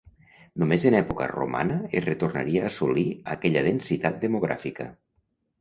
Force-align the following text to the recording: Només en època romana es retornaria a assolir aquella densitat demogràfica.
Només 0.61 0.87
en 0.89 0.95
època 0.99 1.27
romana 1.31 1.77
es 2.01 2.07
retornaria 2.07 2.63
a 2.65 2.71
assolir 2.71 3.05
aquella 3.37 3.65
densitat 3.71 4.19
demogràfica. 4.25 4.91